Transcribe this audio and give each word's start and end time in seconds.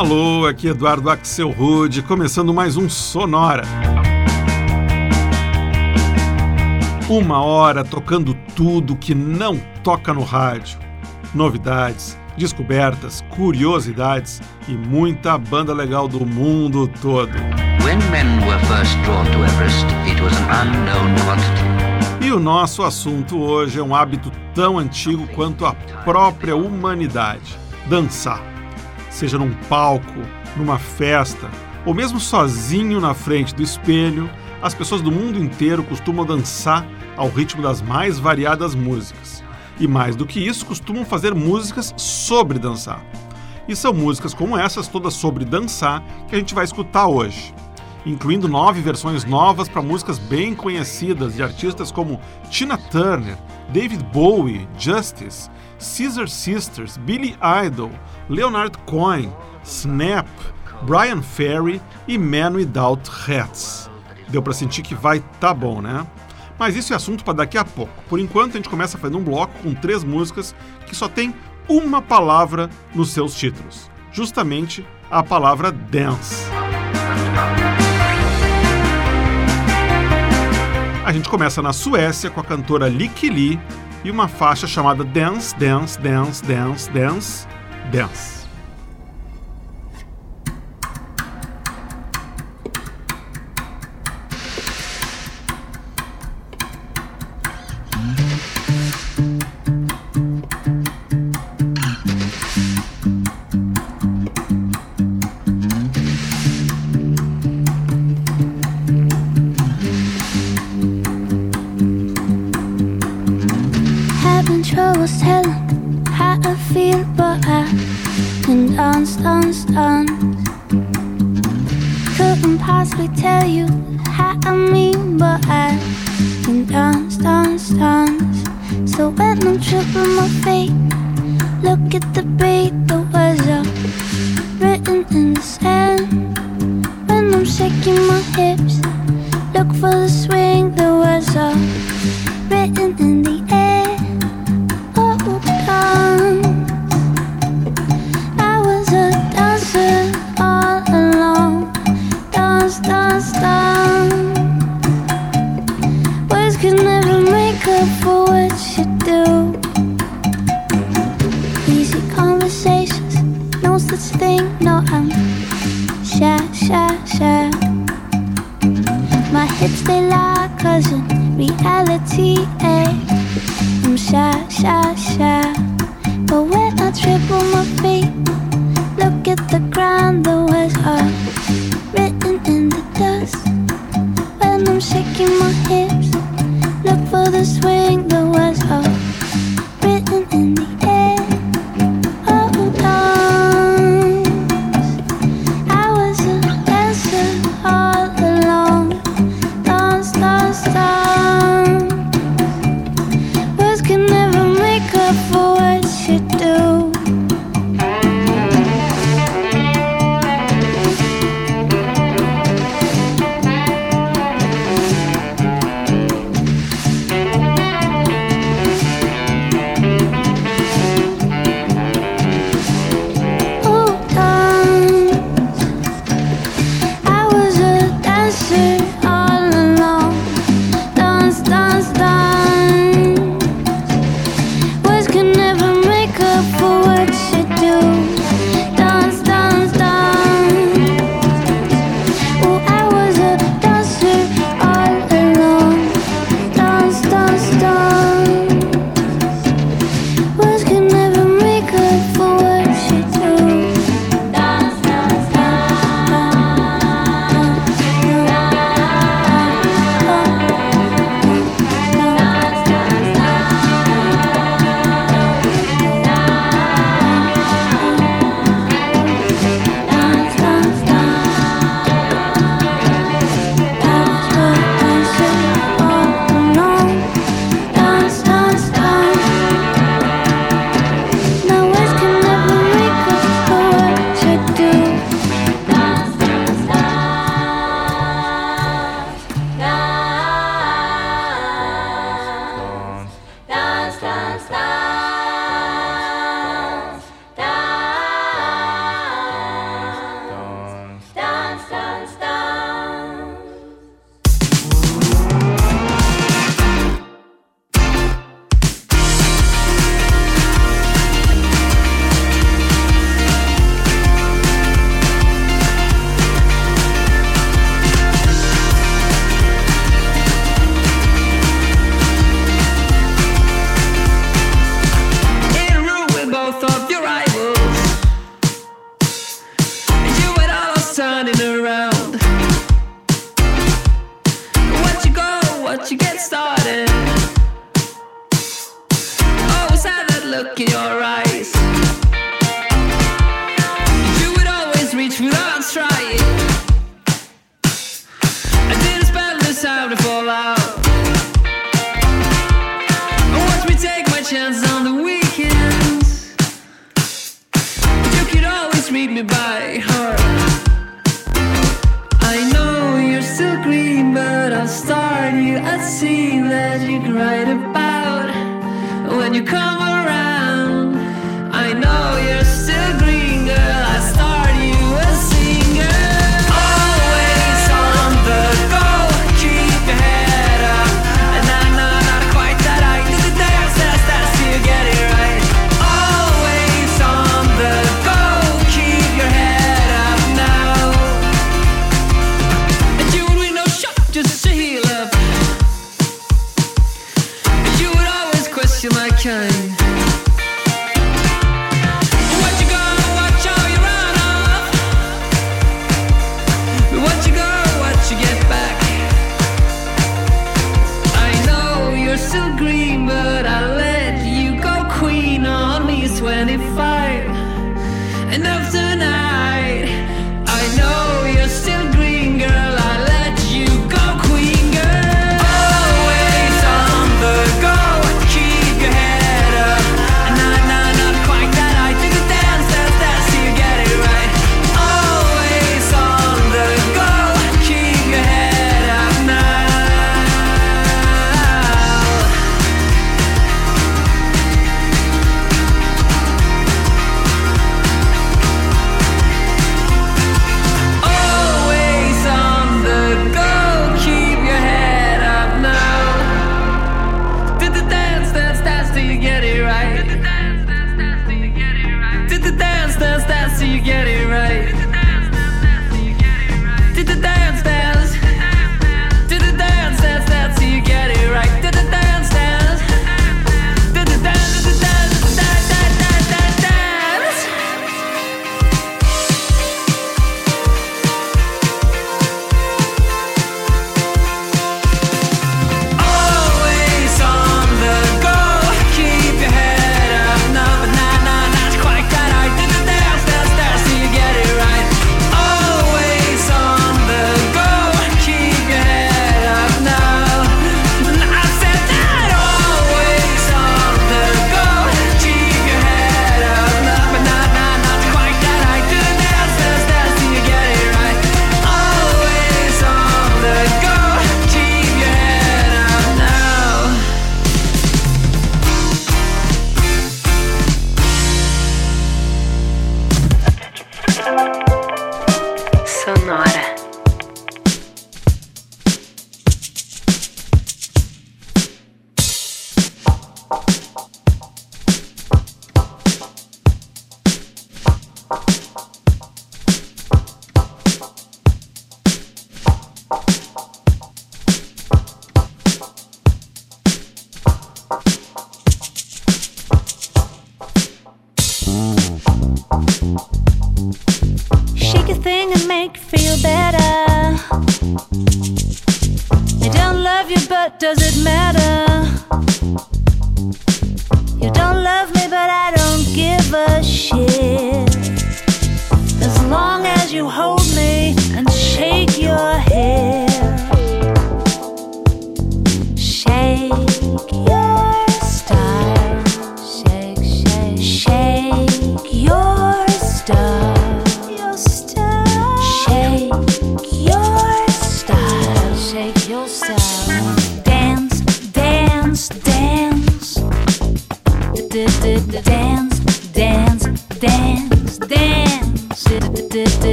Alô, 0.00 0.46
aqui 0.46 0.66
Eduardo 0.66 1.10
Axel 1.10 1.50
Rude, 1.50 2.00
começando 2.00 2.54
mais 2.54 2.78
um 2.78 2.88
Sonora. 2.88 3.64
Uma 7.06 7.42
hora 7.42 7.84
tocando 7.84 8.32
tudo 8.56 8.96
que 8.96 9.14
não 9.14 9.58
toca 9.84 10.14
no 10.14 10.22
rádio. 10.22 10.78
Novidades, 11.34 12.18
descobertas, 12.34 13.22
curiosidades 13.28 14.40
e 14.66 14.72
muita 14.72 15.36
banda 15.36 15.74
legal 15.74 16.08
do 16.08 16.24
mundo 16.24 16.88
todo. 17.02 17.34
E 22.22 22.32
o 22.32 22.38
nosso 22.38 22.82
assunto 22.82 23.38
hoje 23.38 23.78
é 23.78 23.82
um 23.82 23.94
hábito 23.94 24.32
tão 24.54 24.78
antigo 24.78 25.26
quanto 25.34 25.66
a 25.66 25.74
própria 25.74 26.56
humanidade: 26.56 27.54
dançar 27.86 28.49
seja 29.10 29.36
num 29.36 29.52
palco, 29.68 30.20
numa 30.56 30.78
festa, 30.78 31.50
ou 31.84 31.92
mesmo 31.92 32.18
sozinho 32.18 33.00
na 33.00 33.12
frente 33.12 33.54
do 33.54 33.62
espelho, 33.62 34.30
as 34.62 34.74
pessoas 34.74 35.02
do 35.02 35.10
mundo 35.10 35.38
inteiro 35.38 35.82
costumam 35.82 36.24
dançar 36.24 36.86
ao 37.16 37.28
ritmo 37.28 37.62
das 37.62 37.82
mais 37.82 38.18
variadas 38.18 38.74
músicas. 38.74 39.42
E 39.78 39.88
mais 39.88 40.14
do 40.14 40.26
que 40.26 40.38
isso, 40.38 40.66
costumam 40.66 41.04
fazer 41.04 41.34
músicas 41.34 41.94
sobre 41.96 42.58
dançar. 42.58 43.02
E 43.66 43.74
são 43.74 43.92
músicas 43.94 44.34
como 44.34 44.58
essas, 44.58 44.88
todas 44.88 45.14
sobre 45.14 45.44
dançar, 45.44 46.02
que 46.28 46.34
a 46.34 46.38
gente 46.38 46.54
vai 46.54 46.64
escutar 46.64 47.06
hoje, 47.06 47.54
incluindo 48.04 48.48
nove 48.48 48.80
versões 48.80 49.24
novas 49.24 49.68
para 49.68 49.80
músicas 49.80 50.18
bem 50.18 50.54
conhecidas 50.54 51.34
de 51.34 51.42
artistas 51.42 51.90
como 51.90 52.20
Tina 52.50 52.76
Turner, 52.76 53.38
David 53.72 54.04
Bowie, 54.12 54.68
Justice, 54.78 55.48
Caesar 55.80 56.28
Sisters, 56.28 56.96
Billy 56.98 57.36
Idol, 57.66 57.90
Leonard 58.28 58.76
Cohen, 58.86 59.32
Snap, 59.64 60.28
Brian 60.82 61.22
Ferry 61.22 61.80
e 62.06 62.16
Man 62.16 62.52
Without 62.52 63.10
Hats. 63.26 63.90
Deu 64.28 64.42
para 64.42 64.52
sentir 64.52 64.82
que 64.82 64.94
vai 64.94 65.20
tá 65.40 65.52
bom, 65.52 65.80
né? 65.80 66.06
Mas 66.58 66.76
isso 66.76 66.92
é 66.92 66.96
assunto 66.96 67.24
para 67.24 67.32
daqui 67.32 67.56
a 67.56 67.64
pouco. 67.64 67.92
Por 68.08 68.20
enquanto, 68.20 68.52
a 68.52 68.56
gente 68.56 68.68
começa 68.68 68.98
fazendo 68.98 69.18
um 69.18 69.24
bloco 69.24 69.52
com 69.62 69.74
três 69.74 70.04
músicas 70.04 70.54
que 70.86 70.94
só 70.94 71.08
tem 71.08 71.34
uma 71.66 72.02
palavra 72.02 72.68
nos 72.94 73.10
seus 73.10 73.34
títulos. 73.34 73.90
Justamente 74.12 74.86
a 75.10 75.22
palavra 75.22 75.72
dance. 75.72 76.44
A 81.04 81.12
gente 81.12 81.28
começa 81.28 81.62
na 81.62 81.72
Suécia 81.72 82.30
com 82.30 82.40
a 82.40 82.44
cantora 82.44 82.88
Licky 82.88 83.30
Lee 83.30 83.60
e 84.04 84.10
uma 84.10 84.28
faixa 84.28 84.66
chamada 84.66 85.04
Dance, 85.04 85.54
Dance, 85.56 85.98
Dance, 86.00 86.44
Dance, 86.44 86.90
Dance, 86.90 87.46
Dance. 87.92 88.39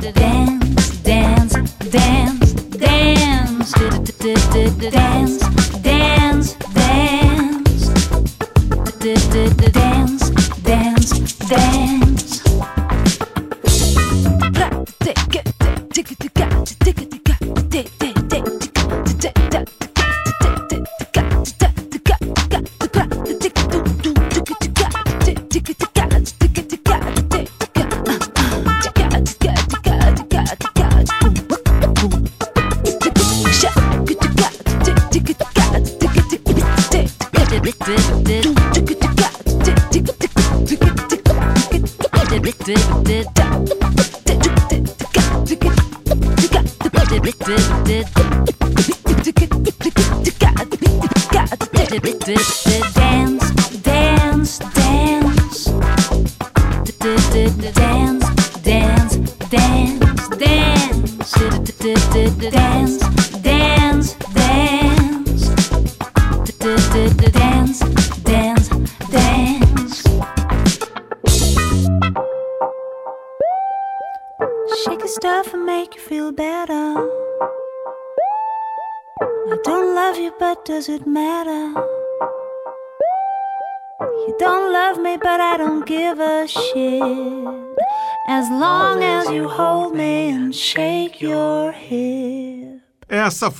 dance. 0.00 0.49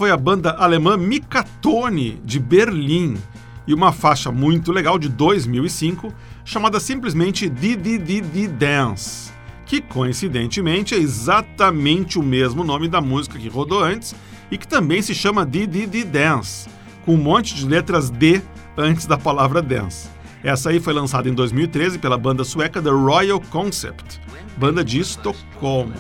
Foi 0.00 0.10
a 0.10 0.16
banda 0.16 0.52
alemã 0.52 0.96
Mikatone 0.96 2.22
de 2.24 2.40
Berlim 2.40 3.18
e 3.66 3.74
uma 3.74 3.92
faixa 3.92 4.32
muito 4.32 4.72
legal 4.72 4.98
de 4.98 5.10
2005 5.10 6.10
chamada 6.42 6.80
simplesmente 6.80 7.50
DDDD 7.50 8.48
Dance 8.48 9.30
que 9.66 9.78
coincidentemente 9.78 10.94
é 10.94 10.98
exatamente 10.98 12.18
o 12.18 12.22
mesmo 12.22 12.64
nome 12.64 12.88
da 12.88 13.02
música 13.02 13.38
que 13.38 13.50
rodou 13.50 13.84
antes 13.84 14.14
e 14.50 14.56
que 14.56 14.66
também 14.66 15.02
se 15.02 15.14
chama 15.14 15.44
DDD 15.44 16.04
Dance, 16.04 16.66
com 17.04 17.12
um 17.12 17.18
monte 17.18 17.54
de 17.54 17.66
letras 17.66 18.08
D 18.08 18.40
antes 18.78 19.04
da 19.04 19.18
palavra 19.18 19.60
dance. 19.60 20.08
Essa 20.42 20.70
aí 20.70 20.80
foi 20.80 20.94
lançada 20.94 21.28
em 21.28 21.34
2013 21.34 21.98
pela 21.98 22.16
banda 22.16 22.42
sueca 22.42 22.80
The 22.80 22.88
Royal 22.88 23.38
Concept, 23.50 24.18
banda 24.56 24.82
de 24.82 24.98
Estocolmo. 24.98 25.92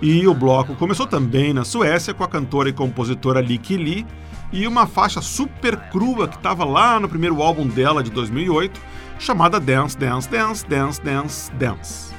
E 0.00 0.26
o 0.26 0.34
bloco 0.34 0.74
começou 0.76 1.06
também 1.06 1.52
na 1.52 1.64
Suécia 1.64 2.14
com 2.14 2.22
a 2.22 2.28
cantora 2.28 2.68
e 2.68 2.72
compositora 2.72 3.40
Licky 3.40 3.76
Lee 3.76 4.06
e 4.52 4.66
uma 4.66 4.86
faixa 4.86 5.20
super 5.20 5.76
crua 5.90 6.28
que 6.28 6.36
estava 6.36 6.64
lá 6.64 6.98
no 7.00 7.08
primeiro 7.08 7.42
álbum 7.42 7.66
dela 7.66 8.02
de 8.02 8.10
2008, 8.10 8.80
chamada 9.18 9.58
Dance, 9.58 9.98
Dance, 9.98 10.28
Dance, 10.28 10.66
Dance, 10.66 11.02
Dance, 11.02 11.52
Dance 11.52 12.18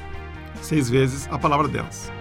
seis 0.69 0.87
vezes 0.87 1.27
a 1.31 1.39
palavra 1.39 1.67
dance. 1.67 2.11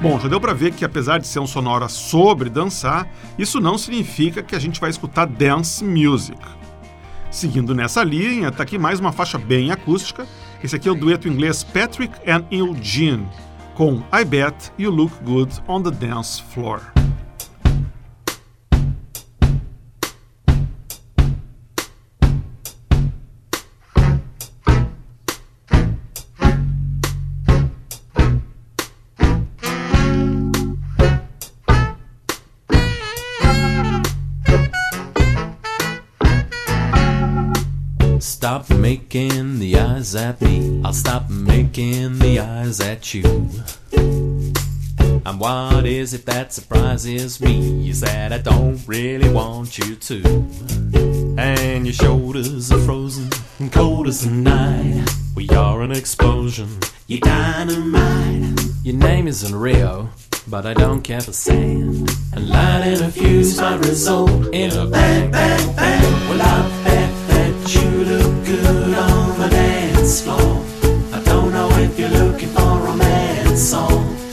Bom, 0.00 0.18
já 0.18 0.26
deu 0.26 0.40
para 0.40 0.52
ver 0.52 0.72
que 0.72 0.84
apesar 0.84 1.18
de 1.18 1.28
ser 1.28 1.38
um 1.38 1.46
sonora 1.46 1.88
sobre 1.88 2.50
dançar, 2.50 3.08
isso 3.38 3.60
não 3.60 3.78
significa 3.78 4.42
que 4.42 4.56
a 4.56 4.58
gente 4.58 4.80
vai 4.80 4.90
escutar 4.90 5.26
dance 5.26 5.84
music. 5.84 6.40
Seguindo 7.32 7.74
nessa 7.74 8.04
linha, 8.04 8.52
tá 8.52 8.62
aqui 8.62 8.76
mais 8.76 9.00
uma 9.00 9.10
faixa 9.10 9.38
bem 9.38 9.70
acústica. 9.70 10.26
Esse 10.62 10.76
aqui 10.76 10.86
é 10.86 10.92
o 10.92 10.94
dueto 10.94 11.26
inglês 11.26 11.64
Patrick 11.64 12.14
and 12.30 12.44
Eugene, 12.50 13.26
com 13.74 14.02
I 14.12 14.22
Bet 14.22 14.70
You 14.78 14.90
Look 14.90 15.14
Good 15.24 15.50
on 15.66 15.82
the 15.82 15.90
Dance 15.90 16.42
Floor. 16.42 16.91
Stop 38.42 38.70
making 38.70 39.60
the 39.60 39.78
eyes 39.78 40.16
at 40.16 40.40
me. 40.40 40.82
I'll 40.84 40.92
stop 40.92 41.30
making 41.30 42.18
the 42.18 42.40
eyes 42.40 42.80
at 42.80 43.14
you. 43.14 43.22
And 45.24 45.38
what 45.38 45.86
is 45.86 46.12
it 46.12 46.26
that 46.26 46.52
surprises 46.52 47.40
me 47.40 47.88
is 47.88 48.00
that 48.00 48.32
I 48.32 48.38
don't 48.38 48.82
really 48.88 49.28
want 49.28 49.78
you 49.78 49.94
to. 49.94 50.24
And 51.38 51.86
your 51.86 51.92
shoulders 51.92 52.72
are 52.72 52.80
frozen 52.80 53.30
and 53.60 53.72
cold 53.72 54.08
as 54.08 54.24
the 54.24 54.32
night. 54.32 55.08
We 55.36 55.48
are 55.50 55.80
an 55.82 55.92
explosion. 55.92 56.80
You 57.06 57.20
dynamite. 57.20 58.60
Your 58.82 58.96
name 58.96 59.28
isn't 59.28 59.54
Rio, 59.54 60.10
but 60.48 60.66
I 60.66 60.74
don't 60.74 61.02
care 61.02 61.20
for 61.20 61.32
sand. 61.32 62.10
And 62.32 62.48
lighting 62.48 63.02
a 63.02 63.10
fuse 63.12 63.56
might 63.60 63.86
result 63.86 64.52
in 64.52 64.72
a 64.72 64.84
bang, 64.84 65.30
bang, 65.30 65.76
bang. 65.76 66.28
Well, 66.28 66.42
I 66.42 66.91
dance 69.48 70.22
floor. 70.22 70.64
I 71.12 71.22
don't 71.24 71.52
know 71.52 71.68
if 71.78 71.98
you're 71.98 72.08
looking 72.08 72.48
for 72.48 72.60
a 72.60 72.78
romance 72.78 73.72
or 73.74 74.31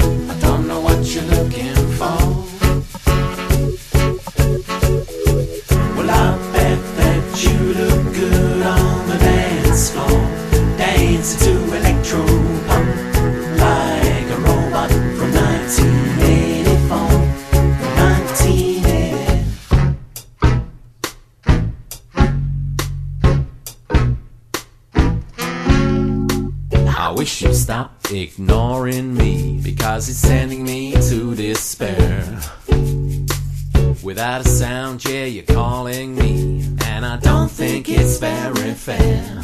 Without 34.30 34.46
a 34.46 34.50
sound, 34.50 35.06
yeah, 35.06 35.26
you're 35.26 35.44
calling 35.44 36.14
me, 36.14 36.64
and 36.86 37.04
I 37.04 37.18
don't 37.18 37.50
think 37.50 37.90
it's 37.90 38.20
very 38.20 38.76
fair. 38.76 39.42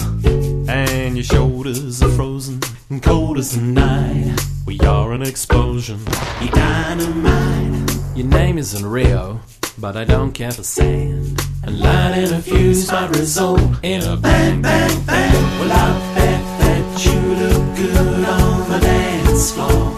And 0.69 1.17
your 1.17 1.23
shoulders 1.23 2.03
are 2.03 2.09
frozen 2.09 2.59
and 2.91 3.01
cold 3.01 3.39
as 3.39 3.55
the 3.55 3.63
night. 3.63 4.39
We 4.67 4.79
are 4.81 5.11
an 5.13 5.23
explosion. 5.23 6.01
You 6.39 6.49
dynamite. 6.51 7.97
Your 8.15 8.27
name 8.27 8.59
isn't 8.59 8.85
Rio, 8.85 9.39
but 9.79 9.97
I 9.97 10.03
don't 10.03 10.33
care 10.33 10.51
for 10.51 10.61
sand. 10.61 11.41
And 11.63 11.79
lighting 11.79 12.31
a 12.31 12.39
fuse 12.39 12.91
might 12.91 13.09
result 13.09 13.61
in 13.81 14.03
a 14.03 14.15
bang, 14.15 14.61
bang, 14.61 15.05
bang. 15.07 15.59
Well, 15.61 15.71
I 15.71 16.13
bet 16.13 16.59
that 16.59 17.05
you 17.05 17.19
look 17.41 17.75
good 17.75 18.25
on 18.27 18.69
the 18.69 18.79
dance 18.79 19.51
floor. 19.51 19.95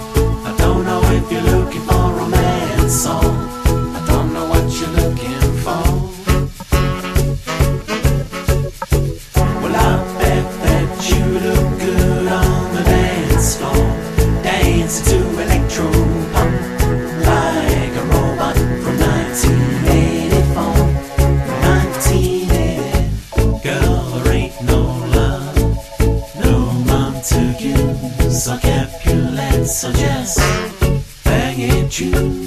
I 0.48 0.56
don't 0.58 0.86
know 0.86 1.02
if 1.04 1.30
you're 1.30 1.42
looking 1.42 1.82
for 1.82 2.14
romance 2.14 3.06
or 3.06 3.27
suggest 29.94 30.40
banging 31.24 31.88
tune. 31.88 32.47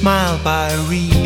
smile 0.00 0.38
by 0.42 0.72
Reed. 0.88 1.19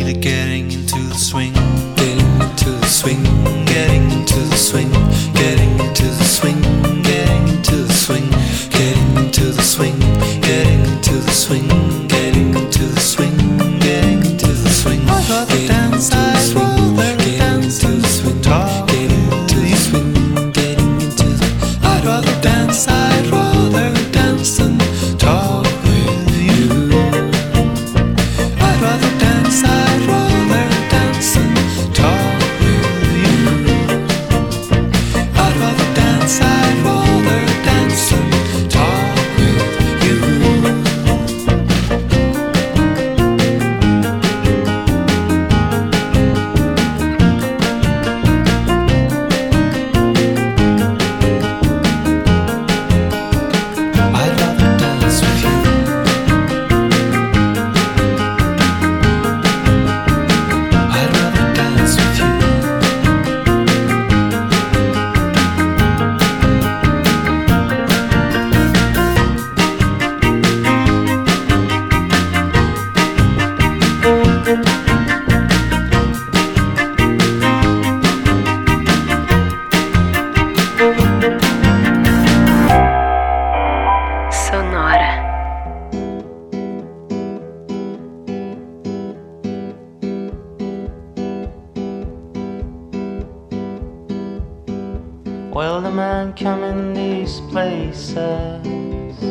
faces 97.95 99.23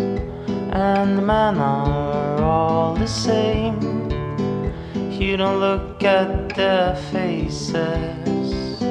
and 0.73 1.19
the 1.19 1.23
men 1.23 1.59
are 1.59 2.43
all 2.43 2.95
the 2.95 3.07
same. 3.07 3.79
You 5.11 5.37
don't 5.37 5.61
look 5.61 6.03
at 6.03 6.55
their 6.57 6.97
faces 7.13 8.83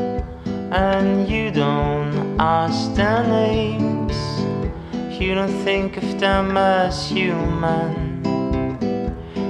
and 0.72 1.28
you 1.28 1.52
don't 1.52 2.40
ask 2.40 2.94
their 2.94 3.24
names. 3.24 4.16
You 5.20 5.36
don't 5.36 5.64
think 5.64 5.98
of 5.98 6.20
them 6.20 6.56
as 6.58 7.10
human. 7.10 8.22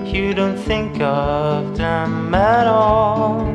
You 0.06 0.34
don't 0.34 0.58
think 0.58 1.02
of 1.02 1.78
them 1.78 2.34
at 2.34 2.68
all. 2.68 3.46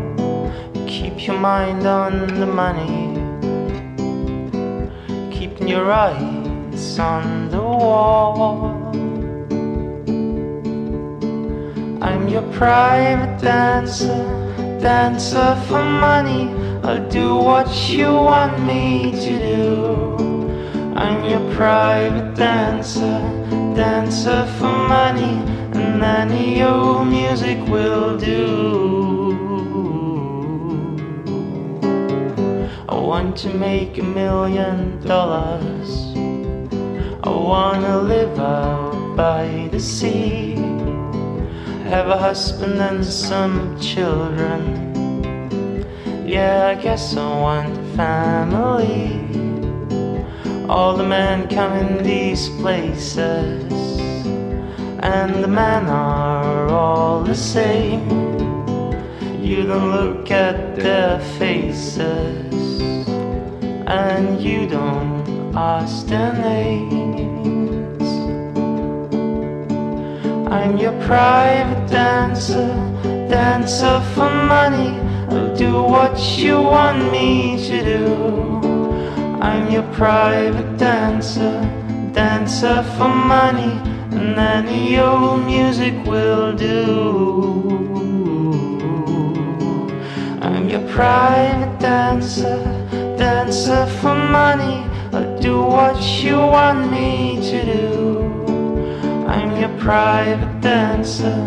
Keep 0.87 1.27
your 1.27 1.39
mind 1.39 1.87
on 1.87 2.27
the 2.41 2.47
money. 2.47 3.09
Keeping 5.31 5.69
your 5.69 5.91
eyes 5.93 6.28
on 6.99 7.49
the 7.51 7.61
wall. 7.61 8.91
I'm 12.03 12.29
your 12.29 12.43
private 12.53 13.41
dancer, 13.41 14.25
dancer 14.81 15.55
for 15.69 15.83
money. 15.83 16.49
I'll 16.83 17.09
do 17.09 17.37
what 17.37 17.69
you 17.91 18.07
want 18.07 18.65
me 18.65 19.13
to 19.13 19.39
do. 19.39 20.95
I'm 20.97 21.25
your 21.25 21.55
private 21.55 22.35
dancer, 22.35 23.21
dancer 23.77 24.47
for 24.59 24.73
money, 24.89 25.43
and 25.79 26.03
any 26.03 26.63
old 26.63 27.07
music 27.07 27.59
will 27.69 28.17
do. 28.19 28.89
I 32.89 32.95
want 32.95 33.37
to 33.39 33.55
make 33.55 33.99
a 33.99 34.03
million 34.03 35.01
dollars. 35.07 36.08
I 37.29 37.31
wanna 37.31 38.01
live 38.01 38.39
out 38.39 39.15
by 39.15 39.69
the 39.71 39.79
sea. 39.79 40.55
Have 41.93 42.09
a 42.09 42.17
husband 42.17 42.81
and 42.81 43.05
some 43.05 43.79
children. 43.79 44.63
Yeah, 46.27 46.69
I 46.69 46.75
guess 46.83 47.15
I 47.19 47.29
want 47.47 47.77
a 47.77 47.85
family. 47.97 49.21
All 50.71 50.97
the 50.97 51.05
men 51.05 51.49
come 51.49 51.75
in 51.75 52.03
these 52.03 52.49
places, 52.61 53.73
and 55.01 55.45
the 55.45 55.53
men 55.63 55.85
are 55.87 56.69
all 56.71 57.23
the 57.23 57.35
same. 57.35 58.09
You 59.39 59.65
don't 59.65 59.91
look 59.91 60.31
at 60.31 60.77
their 60.77 61.21
faces, 61.39 62.81
and 63.87 64.41
you 64.41 64.67
don't 64.67 65.38
I'm 70.51 70.77
your 70.77 70.93
private 71.05 71.91
dancer, 71.91 72.69
dancer 73.29 74.01
for 74.15 74.31
money. 74.31 75.01
I'll 75.29 75.57
do 75.57 75.83
what 75.83 76.17
you 76.39 76.63
want 76.63 77.11
me 77.11 77.57
to 77.67 77.85
do. 77.85 78.61
I'm 79.41 79.69
your 79.69 79.83
private 79.95 80.79
dancer, 80.79 81.61
dancer 82.13 82.85
for 82.97 83.09
money, 83.09 83.73
and 84.17 84.39
any 84.39 85.01
old 85.01 85.45
music 85.45 85.95
will 86.07 86.53
do. 86.55 86.79
I'm 90.41 90.69
your 90.69 90.87
private 90.89 91.81
dancer, 91.81 92.59
dancer 93.19 93.87
for 94.01 94.15
money. 94.15 94.88
Do 95.41 95.63
what 95.63 96.03
you 96.23 96.37
want 96.37 96.91
me 96.91 97.39
to 97.51 97.65
do. 97.65 99.25
I'm 99.27 99.57
your 99.61 99.71
private 99.79 100.61
dancer, 100.61 101.39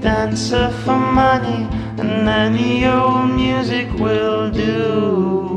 dancer 0.00 0.70
for 0.84 0.96
money, 0.96 1.66
and 1.98 2.28
any 2.28 2.86
old 2.86 3.30
music 3.30 3.92
will 3.94 4.50
do. 4.50 5.51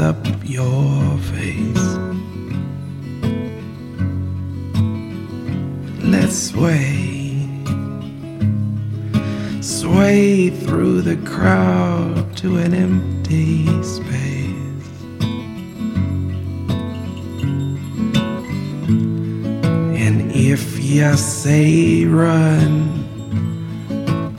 Up 0.00 0.26
your 0.44 1.18
face. 1.18 1.88
Let's 6.02 6.50
sway, 6.50 7.48
sway 9.60 10.50
through 10.50 11.02
the 11.02 11.16
crowd 11.24 12.36
to 12.36 12.58
an 12.58 12.74
empty 12.74 13.66
space. 13.82 14.08
And 20.04 20.30
if 20.32 20.78
you 20.82 21.16
say 21.16 22.04
run, 22.04 23.04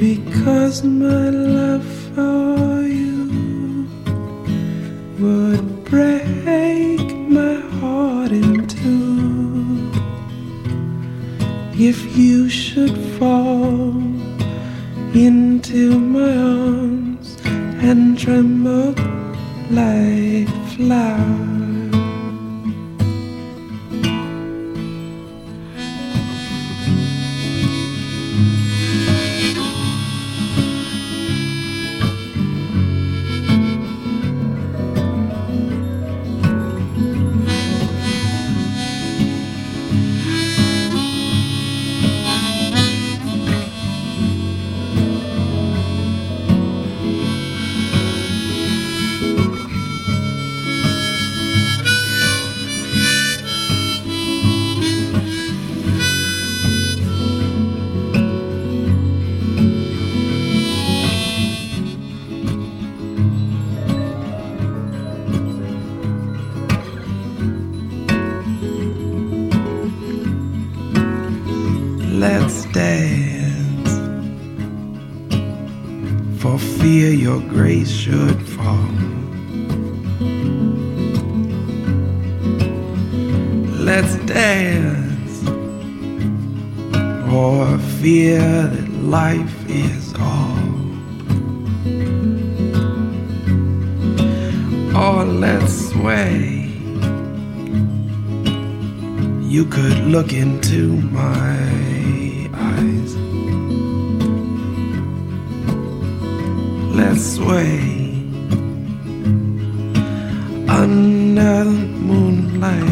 Because 0.06 0.84
my 0.84 1.30
love 1.30 1.88
for 2.14 2.82
you 3.00 3.88
would 5.18 5.66
break 5.90 7.06
my 7.38 7.54
heart 7.78 8.30
in 8.30 8.68
two. 8.68 9.90
If 11.90 11.98
you 12.16 12.48
should 12.48 12.96
fall 13.18 14.00
into 15.12 15.98
my 15.98 16.34
arms 16.36 17.36
and 17.88 18.16
tremble 18.16 18.94
like 19.70 20.27
flowers. 20.78 21.37
Let's 72.18 72.64
dance 72.72 73.92
for 76.42 76.58
fear 76.58 77.12
your 77.12 77.40
grace 77.42 77.88
should 77.88 78.42
fall. 78.42 78.90
Let's 83.88 84.16
dance 84.26 85.38
for 87.30 87.78
fear 88.00 88.40
that 88.40 88.90
life 89.00 89.70
is 89.70 90.12
all. 90.18 90.58
Or 94.96 95.24
let's 95.24 95.90
sway 95.90 96.64
you 99.48 99.64
could 99.64 99.98
look 100.00 100.32
into 100.32 101.00
my 101.10 101.97
Let's 106.98 107.36
sway 107.36 107.78
under 110.68 111.62
the 111.62 111.86
moonlight, 112.08 112.82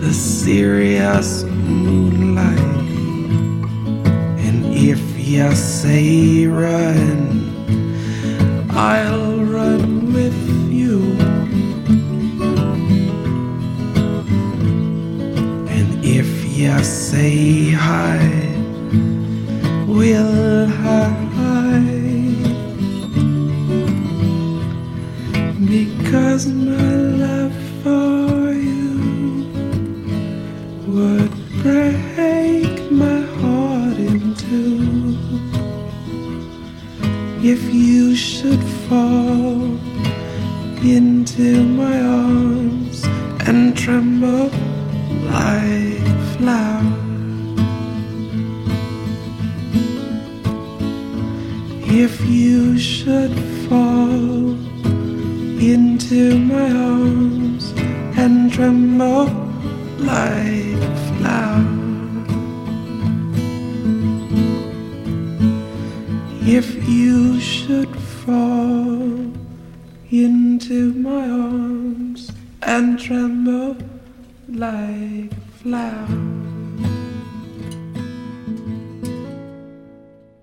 the 0.00 0.12
serious 0.14 1.44
moonlight. 1.44 2.58
And 4.46 4.74
if 4.74 5.02
you 5.18 5.54
say 5.54 6.46
run, 6.46 7.50
I'll 8.70 9.44
run 9.44 10.14
with 10.14 10.72
you. 10.72 11.02
And 15.68 16.02
if 16.02 16.56
you 16.56 16.82
say 16.82 17.70
hide, 17.72 18.45
we'll 19.96 20.66
hide. 20.66 21.16
Because 25.66 26.46
my 26.46 27.05
If 66.48 66.88
you 66.88 67.40
should 67.40 67.90
fall 68.24 69.32
into 70.12 70.94
my 70.94 71.28
arms 71.28 72.30
and 72.62 72.96
tremble 72.96 73.76
like 74.48 75.32
a 75.32 75.58
flower. 75.60 76.06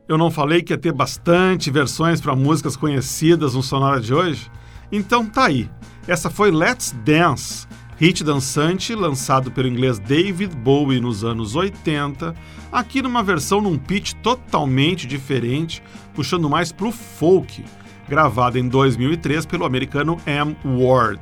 Eu 0.06 0.18
não 0.18 0.30
falei 0.30 0.62
que 0.62 0.74
ia 0.74 0.78
ter 0.78 0.92
bastante 0.92 1.72
versões 1.72 2.20
para 2.20 2.36
músicas 2.36 2.76
conhecidas 2.76 3.54
no 3.56 3.64
Sonora 3.64 4.02
de 4.02 4.14
hoje? 4.14 4.52
Então 4.92 5.26
tá 5.26 5.46
aí. 5.46 5.70
Essa 6.06 6.30
foi 6.30 6.52
Let's 6.52 6.94
Dance, 7.06 7.66
hit 7.98 8.24
dançante 8.24 8.96
lançado 8.96 9.52
pelo 9.52 9.68
inglês 9.68 10.00
David 10.00 10.56
Bowie 10.56 11.00
nos 11.00 11.24
anos 11.24 11.56
80, 11.56 12.36
aqui 12.72 13.02
numa 13.02 13.24
versão 13.24 13.62
num 13.62 13.78
pitch 13.78 14.14
totalmente 14.22 15.06
diferente, 15.08 15.82
puxando 16.14 16.50
mais 16.50 16.72
pro 16.72 16.92
folk, 16.92 17.64
gravada 18.08 18.60
em 18.60 18.68
2003 18.68 19.46
pelo 19.46 19.66
americano 19.66 20.18
M. 20.26 20.56
Ward. 20.66 21.22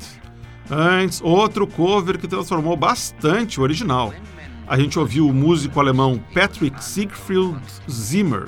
Antes, 0.70 1.22
outro 1.22 1.68
cover 1.68 2.18
que 2.18 2.28
transformou 2.28 2.78
bastante 2.78 3.60
o 3.60 3.64
original. 3.64 4.14
A 4.68 4.80
gente 4.80 4.98
ouviu 4.98 5.28
o 5.28 5.34
músico 5.34 5.80
alemão 5.80 6.18
Patrick 6.34 6.82
Siegfried 6.82 7.60
Zimmer, 7.90 8.48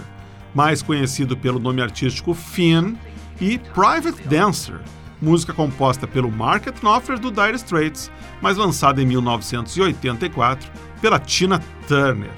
mais 0.55 0.81
conhecido 0.81 1.35
pelo 1.35 1.59
nome 1.59 1.81
artístico 1.81 2.33
Finn, 2.33 2.95
e 3.41 3.57
Private 3.57 4.25
Dancer, 4.27 4.79
música 5.23 5.53
composta 5.53 6.05
pelo 6.05 6.29
Mark 6.29 6.65
Knopfler 6.81 7.17
do 7.17 7.31
Dire 7.31 7.55
Straits, 7.55 8.11
mas 8.41 8.57
lançada 8.57 9.01
em 9.01 9.05
1984 9.05 10.69
pela 11.01 11.17
Tina 11.17 11.63
Turner. 11.87 12.29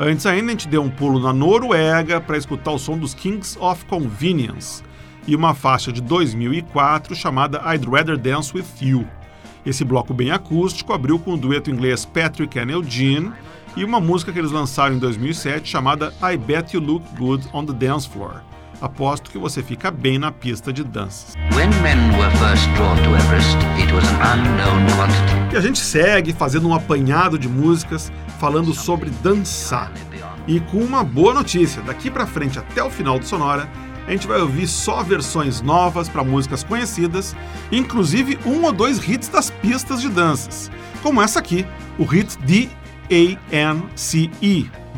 Antes 0.00 0.24
ainda 0.24 0.46
a 0.46 0.50
gente 0.50 0.68
deu 0.68 0.82
um 0.82 0.88
pulo 0.88 1.20
na 1.20 1.32
Noruega 1.32 2.20
para 2.20 2.38
escutar 2.38 2.70
o 2.70 2.78
som 2.78 2.96
dos 2.96 3.12
Kings 3.12 3.58
of 3.60 3.84
Convenience 3.84 4.82
e 5.26 5.36
uma 5.36 5.54
faixa 5.54 5.92
de 5.92 6.00
2004 6.00 7.14
chamada 7.14 7.60
I'd 7.74 7.86
Rather 7.86 8.16
Dance 8.16 8.56
With 8.56 8.64
You. 8.80 9.06
Esse 9.66 9.84
bloco 9.84 10.14
bem 10.14 10.30
acústico 10.30 10.94
abriu 10.94 11.18
com 11.18 11.34
o 11.34 11.36
dueto 11.36 11.70
inglês 11.70 12.06
Patrick 12.06 12.58
and 12.58 12.70
Eugene 12.70 13.32
e 13.76 13.84
uma 13.84 14.00
música 14.00 14.32
que 14.32 14.38
eles 14.38 14.52
lançaram 14.52 14.94
em 14.94 14.98
2007 14.98 15.68
chamada 15.68 16.14
I 16.22 16.38
Bet 16.38 16.74
You 16.74 16.82
Look 16.82 17.04
Good 17.18 17.48
on 17.52 17.66
the 17.66 17.74
Dance 17.74 18.08
Floor. 18.08 18.47
Aposto 18.80 19.30
que 19.30 19.38
você 19.38 19.60
fica 19.62 19.90
bem 19.90 20.18
na 20.18 20.30
pista 20.30 20.72
de 20.72 20.84
danças. 20.84 21.34
Everest. 23.16 23.56
E 25.52 25.56
a 25.56 25.60
gente 25.60 25.78
segue 25.78 26.32
fazendo 26.32 26.68
um 26.68 26.74
apanhado 26.74 27.36
de 27.38 27.48
músicas 27.48 28.12
falando 28.38 28.72
sobre 28.72 29.10
dançar. 29.22 29.90
E 30.46 30.60
com 30.60 30.78
uma 30.78 31.02
boa 31.02 31.34
notícia, 31.34 31.82
daqui 31.82 32.08
pra 32.10 32.26
frente 32.26 32.58
até 32.58 32.82
o 32.82 32.90
final 32.90 33.18
do 33.18 33.26
Sonora, 33.26 33.68
a 34.06 34.12
gente 34.12 34.26
vai 34.26 34.40
ouvir 34.40 34.66
só 34.68 35.02
versões 35.02 35.60
novas 35.60 36.08
para 36.08 36.24
músicas 36.24 36.64
conhecidas, 36.64 37.36
inclusive 37.70 38.38
um 38.46 38.64
ou 38.64 38.72
dois 38.72 39.06
hits 39.06 39.28
das 39.28 39.50
pistas 39.50 40.00
de 40.00 40.08
danças, 40.08 40.70
como 41.02 41.20
essa 41.20 41.40
aqui, 41.40 41.66
o 41.98 42.04
hit 42.04 42.38
D-A-N-C-E, 42.38 42.70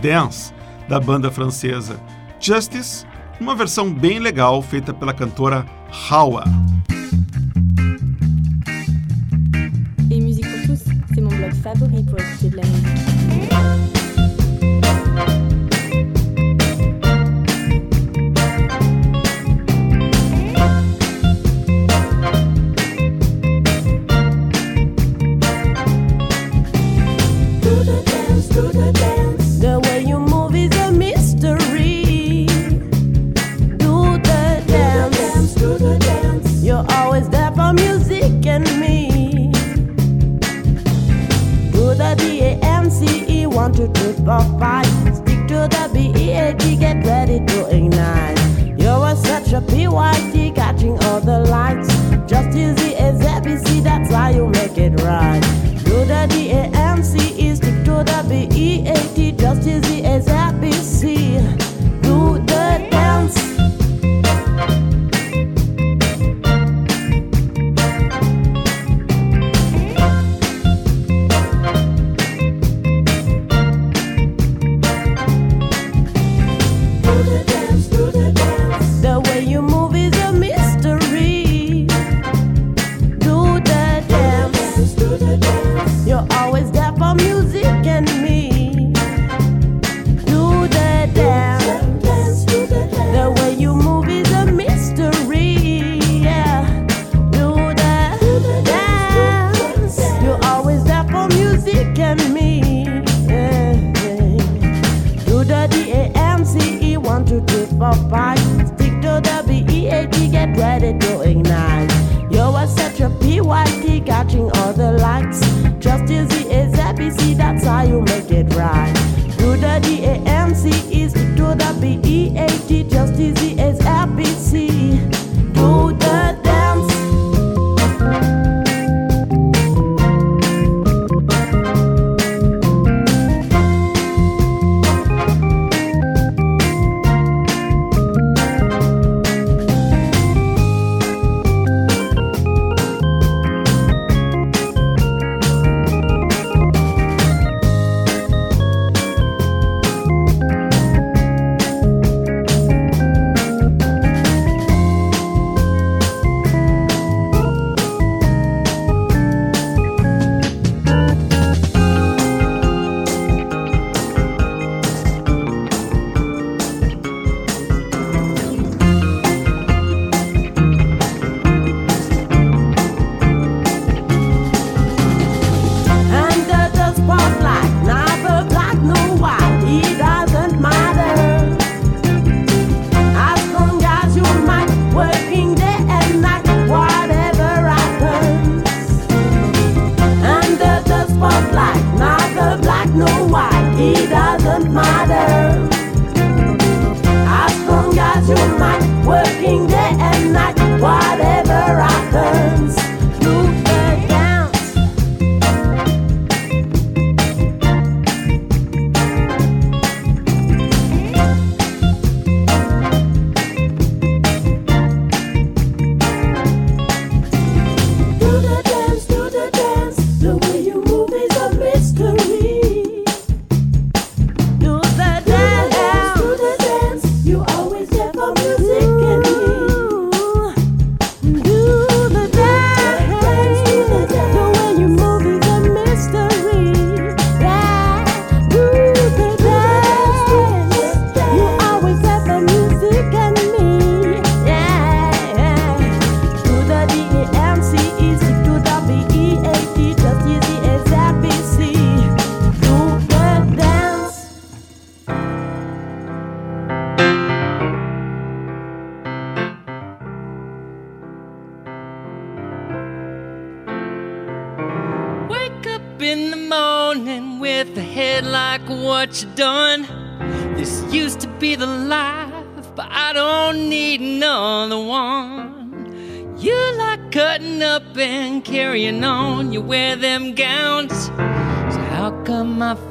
Dance, 0.01 0.55
da 0.89 1.01
banda 1.01 1.31
francesa 1.31 1.99
Justice, 2.41 3.05
uma 3.41 3.55
versão 3.55 3.93
bem 3.93 4.19
legal 4.19 4.61
feita 4.63 4.93
pela 4.93 5.15
cantora 5.15 5.65
Hawa. 6.11 6.45
Et 10.11 10.21
Musique 10.21 10.47
pour 10.47 10.77
tous, 10.77 10.85
c'est 11.15 11.21
mon 11.21 11.31
blog 11.31 11.55
favori 11.55 12.05
pour 12.05 12.19
écouter 12.21 12.51
de 12.51 12.57
la 12.57 12.63
musique. 12.63 13.10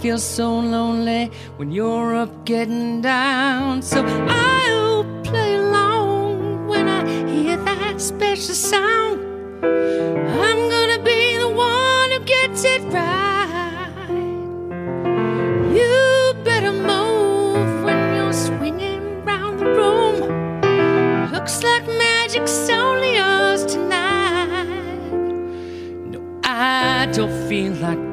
Feel 0.01 0.17
so 0.17 0.59
lonely 0.59 1.31
when 1.57 1.71
you're 1.71 2.15
up 2.15 2.45
getting 2.45 3.01
down? 3.01 3.81
So 3.81 4.05
I'll 4.05 4.58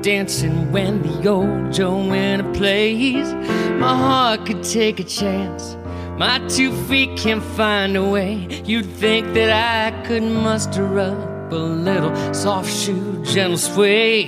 dancing 0.07 0.71
when 0.71 1.03
the 1.03 1.29
old 1.29 1.73
Joanna 1.73 2.45
plays. 2.53 3.33
My 3.81 3.93
heart 3.97 4.47
could 4.47 4.63
take 4.63 5.01
a 5.01 5.03
chance. 5.03 5.77
My 6.17 6.39
two 6.47 6.71
feet 6.87 7.19
can't 7.19 7.43
find 7.43 7.97
a 7.97 8.05
way. 8.05 8.63
You'd 8.65 8.87
think 8.87 9.35
that 9.35 9.51
I 9.51 10.05
could 10.05 10.23
muster 10.23 11.01
up 11.01 11.51
a 11.51 11.57
little 11.57 12.15
soft 12.33 12.73
shoe, 12.73 13.21
gentle 13.25 13.59
sway. 13.59 14.27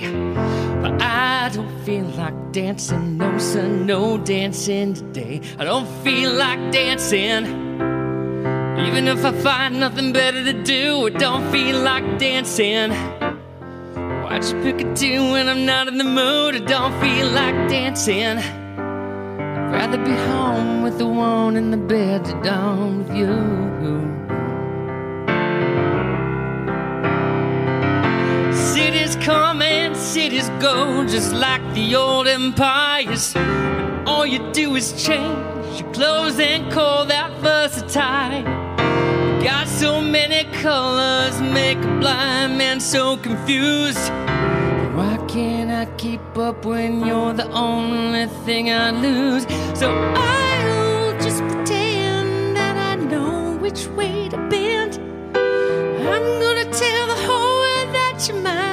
But 0.81 1.01
I 1.01 1.49
don't 1.53 1.73
feel 1.85 2.07
like 2.07 2.51
dancing, 2.51 3.17
no, 3.17 3.37
son, 3.37 3.85
no 3.85 4.17
dancing 4.17 4.95
today. 4.95 5.39
I 5.57 5.63
don't 5.63 5.87
feel 6.03 6.33
like 6.33 6.73
dancing. 6.73 7.45
Even 8.85 9.07
if 9.07 9.23
I 9.23 9.31
find 9.31 9.79
nothing 9.79 10.11
better 10.11 10.43
to 10.43 10.61
do, 10.61 11.07
I 11.07 11.11
don't 11.11 11.49
feel 11.53 11.79
like 11.79 12.19
dancing. 12.19 12.91
Why'd 14.29 14.45
you 14.45 14.61
pick 14.61 14.79
a 14.81 14.93
tune 14.93 15.31
when 15.31 15.49
I'm 15.49 15.65
not 15.65 15.87
in 15.87 15.97
the 15.97 16.03
mood? 16.03 16.53
I 16.53 16.59
don't 16.59 16.93
feel 17.01 17.27
like 17.29 17.67
dancing. 17.67 18.37
I'd 18.37 19.71
rather 19.71 19.97
be 19.97 20.11
home 20.11 20.83
with 20.83 20.99
the 20.99 21.07
one 21.07 21.57
in 21.57 21.71
the 21.71 21.77
bed 21.77 22.25
to 22.25 22.39
down 22.43 22.99
with 22.99 23.09
you. 23.09 23.33
Cities 28.53 29.15
come 29.15 29.63
and 29.63 29.97
cities 29.97 30.49
go, 30.61 31.07
just 31.07 31.33
like 31.33 31.63
the 31.73 31.95
old 31.95 32.27
empires. 32.27 33.35
All 34.05 34.27
you 34.27 34.51
do 34.51 34.75
is 34.75 34.91
change 35.03 35.81
your 35.81 35.91
clothes 35.91 36.39
and 36.39 36.71
call 36.71 37.03
that 37.05 37.31
versatile. 37.41 38.58
You 39.39 39.45
got 39.45 39.69
so 39.69 40.01
many 40.01 40.43
colors, 40.61 41.39
make 41.41 41.77
a 41.77 41.97
blind 42.01 42.57
man 42.57 42.81
so 42.81 43.15
confused. 43.15 44.09
Why 44.97 45.17
can't 45.29 45.71
I 45.71 45.85
keep 45.95 46.37
up 46.37 46.65
when 46.65 47.05
you're 47.05 47.31
the 47.31 47.49
only 47.51 48.25
thing 48.43 48.69
I 48.69 48.91
lose? 48.91 49.43
So 49.79 49.91
I'll 49.93 51.13
just 51.21 51.41
pretend 51.43 52.57
that 52.57 52.75
I 52.75 53.01
know 53.01 53.55
which 53.61 53.87
way 53.87 54.27
to 54.27 54.37
bend. 54.49 54.99
I'm 55.33 56.25
gonna 56.43 56.65
tell 56.65 57.07
the 57.07 57.19
whole 57.25 57.59
world 57.61 57.95
that 57.95 58.25
you're 58.27 58.41
mine. 58.41 58.68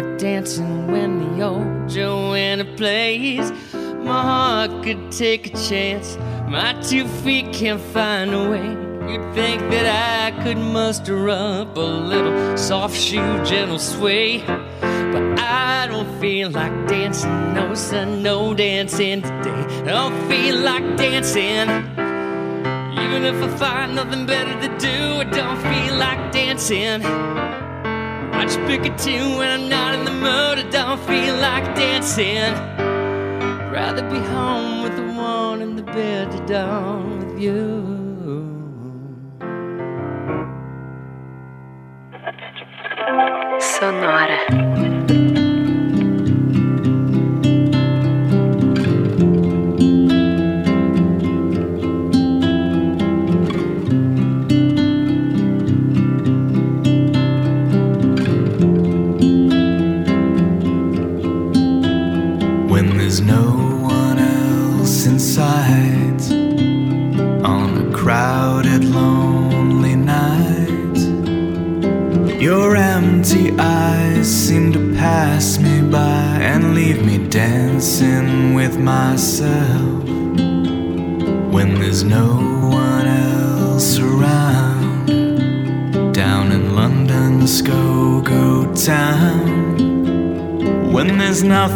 Like 0.00 0.18
dancing 0.18 0.86
when 0.90 1.36
the 1.36 1.44
old 1.44 1.88
Joanna 1.88 2.64
plays. 2.76 3.50
My 3.72 4.22
heart 4.22 4.82
could 4.82 5.12
take 5.12 5.46
a 5.48 5.56
chance. 5.68 6.16
My 6.48 6.72
two 6.80 7.06
feet 7.06 7.52
can't 7.52 7.80
find 7.80 8.32
a 8.32 8.50
way. 8.50 8.68
You'd 9.10 9.34
think 9.34 9.60
that 9.70 10.32
I 10.32 10.42
could 10.42 10.56
muster 10.56 11.28
up 11.28 11.76
a 11.76 11.80
little 11.80 12.56
soft 12.56 12.96
shoe, 12.96 13.44
gentle 13.44 13.78
sway. 13.78 14.38
But 15.12 15.38
I 15.38 15.86
don't 15.90 16.20
feel 16.20 16.50
like 16.50 16.72
dancing, 16.86 17.52
no 17.52 17.74
son, 17.74 18.22
no 18.22 18.54
dancing 18.54 19.22
today. 19.22 19.64
I 19.84 19.92
don't 20.00 20.28
feel 20.28 20.56
like 20.56 20.96
dancing. 20.96 21.68
Even 23.04 23.24
if 23.24 23.36
I 23.42 23.48
find 23.58 23.96
nothing 23.96 24.24
better 24.24 24.54
to 24.64 24.78
do, 24.78 24.96
I 25.20 25.24
don't 25.24 25.60
feel 25.60 25.94
like 25.96 26.32
dancing. 26.32 27.49
I 28.40 28.44
just 28.44 28.58
pick 28.60 28.86
a 28.86 28.96
tune 28.96 29.36
when 29.36 29.50
I'm 29.50 29.68
not 29.68 29.92
in 29.92 30.06
the 30.06 30.12
mood, 30.12 30.64
I 30.64 30.66
don't 30.70 30.98
feel 31.00 31.36
like 31.36 31.62
dancing. 31.74 32.54
Rather 33.70 34.00
be 34.08 34.18
home 34.18 34.82
with 34.82 34.96
the 34.96 35.02
one 35.12 35.60
in 35.60 35.76
the 35.76 35.82
bed 35.82 36.30
to 36.32 36.38
dawn 36.46 37.18
with 37.18 37.38
you. 37.38 37.60
Sonora. 43.60 44.69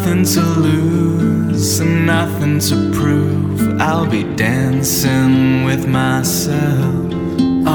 Nothing 0.04 0.24
to 0.24 0.42
lose 0.60 1.80
and 1.80 2.04
nothing 2.04 2.58
to 2.58 2.74
prove, 2.92 3.80
I'll 3.80 4.06
be 4.06 4.22
dancing 4.36 5.64
with 5.64 5.88
myself. 5.88 7.10
Oh, 7.66 7.72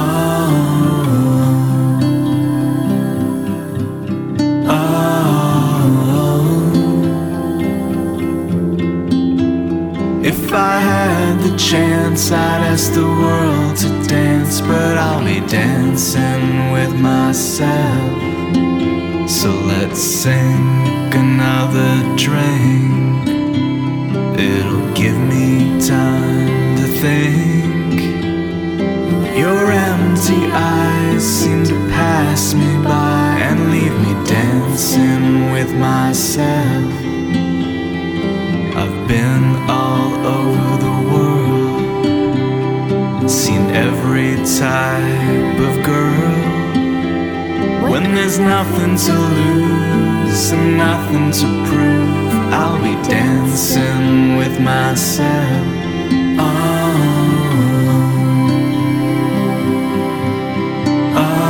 oh. 4.68 5.90
If 10.24 10.54
I 10.54 10.80
had 10.80 11.40
the 11.40 11.58
chance, 11.58 12.32
I'd 12.32 12.62
ask 12.72 12.94
the 12.94 13.08
world 13.08 13.76
to 13.78 13.90
dance, 14.08 14.62
but 14.62 15.00
I'll 15.00 15.26
be 15.26 15.40
dancing 15.48 16.72
with 16.72 16.94
myself. 16.94 18.20
So 19.28 19.50
let's 19.50 20.00
another 21.16 22.04
drink. 22.16 23.28
It'll 24.38 24.92
give 24.94 25.18
me 25.18 25.80
time 25.80 26.76
to 26.78 26.88
think. 27.04 28.02
Your 29.38 29.72
empty 29.72 30.52
eyes 30.52 31.24
seem 31.24 31.64
to 31.66 31.76
pass 31.90 32.54
me 32.54 32.78
by 32.84 33.40
and 33.42 33.72
leave 33.72 33.98
me 34.06 34.14
dancing 34.26 35.52
with 35.52 35.72
myself. 35.74 36.94
I've 38.82 39.08
been 39.08 39.56
all 39.70 40.12
over 40.42 40.78
the 40.88 40.98
world, 41.14 42.12
seen 43.30 43.70
every 43.88 44.36
type 44.60 45.60
of 45.70 45.74
girl. 45.84 46.40
When 47.92 48.04
there's 48.16 48.40
nothing 48.40 48.96
to 48.96 49.14
lose 49.14 49.99
and 50.30 50.78
nothing 50.78 51.32
to 51.32 51.48
prove, 51.68 52.54
I'll 52.54 52.80
be 52.82 52.96
dancing 53.08 54.38
with 54.38 54.60
myself. 54.60 55.66
Oh, 56.38 56.46
oh. 61.16 61.50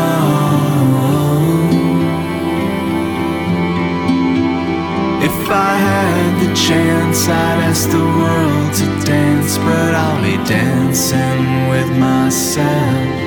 If 5.22 5.50
I 5.50 5.76
had 5.88 6.32
the 6.42 6.54
chance, 6.56 7.28
I'd 7.28 7.60
ask 7.70 7.90
the 7.90 7.98
world 7.98 8.74
to 8.80 8.86
dance, 9.06 9.58
but 9.58 9.94
I'll 9.94 10.22
be 10.24 10.38
dancing 10.48 11.68
with 11.70 11.90
myself. 11.98 13.19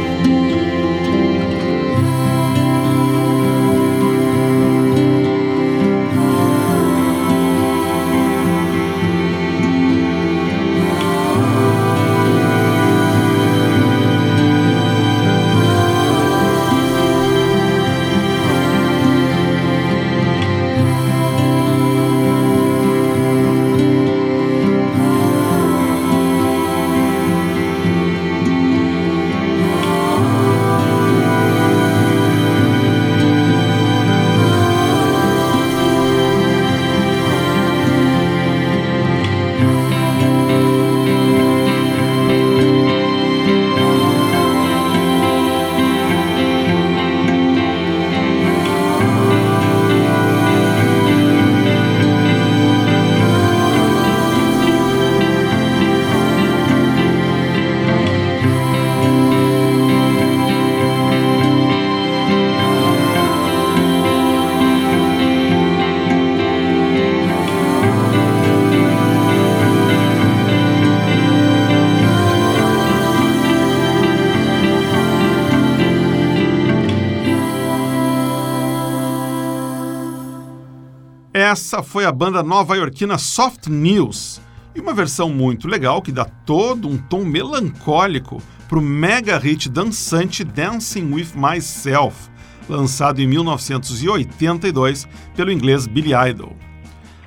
Essa 81.52 81.82
foi 81.82 82.06
a 82.06 82.10
banda 82.10 82.42
nova-iorquina 82.42 83.18
Soft 83.18 83.66
News 83.66 84.40
e 84.74 84.80
uma 84.80 84.94
versão 84.94 85.28
muito 85.28 85.68
legal 85.68 86.00
que 86.00 86.10
dá 86.10 86.24
todo 86.24 86.88
um 86.88 86.96
tom 86.96 87.26
melancólico 87.26 88.42
para 88.66 88.78
o 88.78 88.80
mega 88.80 89.36
hit 89.36 89.68
dançante 89.68 90.44
Dancing 90.44 91.12
with 91.12 91.32
Myself, 91.34 92.30
lançado 92.66 93.20
em 93.20 93.26
1982 93.26 95.06
pelo 95.36 95.52
inglês 95.52 95.86
Billy 95.86 96.12
Idol. 96.30 96.56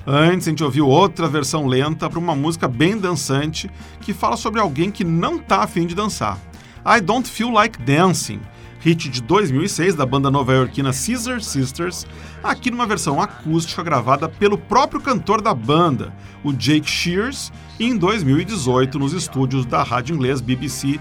Antes 0.04 0.48
a 0.48 0.50
gente 0.50 0.64
ouviu 0.64 0.88
outra 0.88 1.28
versão 1.28 1.64
lenta 1.64 2.10
para 2.10 2.18
uma 2.18 2.34
música 2.34 2.66
bem 2.66 2.98
dançante 2.98 3.70
que 4.00 4.12
fala 4.12 4.36
sobre 4.36 4.60
alguém 4.60 4.90
que 4.90 5.04
não 5.04 5.38
tá 5.38 5.62
afim 5.62 5.86
de 5.86 5.94
dançar. 5.94 6.36
I 6.84 7.00
Don't 7.00 7.30
Feel 7.30 7.50
Like 7.50 7.80
Dancing, 7.80 8.40
hit 8.80 9.08
de 9.08 9.22
2006 9.22 9.94
da 9.94 10.06
banda 10.06 10.30
nova-iorquina 10.30 10.92
Caesar 10.92 11.40
Sisters, 11.40 12.06
aqui 12.42 12.70
numa 12.70 12.86
versão 12.86 13.20
acústica 13.20 13.82
gravada 13.82 14.28
pelo 14.28 14.58
próprio 14.58 15.00
cantor 15.00 15.40
da 15.40 15.54
banda, 15.54 16.14
o 16.44 16.52
Jake 16.52 16.88
Shears, 16.88 17.52
em 17.78 17.96
2018 17.96 18.98
nos 18.98 19.12
estúdios 19.12 19.66
da 19.66 19.82
rádio 19.82 20.14
inglês 20.14 20.40
BBC 20.40 21.00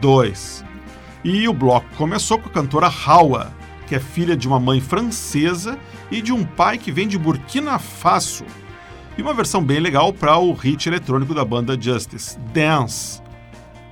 2. 0.00 0.64
E 1.24 1.48
o 1.48 1.52
bloco 1.52 1.86
começou 1.96 2.38
com 2.38 2.48
a 2.48 2.52
cantora 2.52 2.86
Hawa, 3.06 3.52
que 3.86 3.94
é 3.94 4.00
filha 4.00 4.36
de 4.36 4.46
uma 4.46 4.60
mãe 4.60 4.80
francesa 4.80 5.78
e 6.10 6.20
de 6.20 6.32
um 6.32 6.44
pai 6.44 6.78
que 6.78 6.92
vem 6.92 7.08
de 7.08 7.18
Burkina 7.18 7.78
Faso. 7.78 8.44
E 9.16 9.22
uma 9.22 9.32
versão 9.32 9.62
bem 9.62 9.78
legal 9.78 10.12
para 10.12 10.36
o 10.38 10.52
hit 10.52 10.88
eletrônico 10.88 11.34
da 11.34 11.44
banda 11.44 11.80
Justice, 11.80 12.38
Dance. 12.52 13.23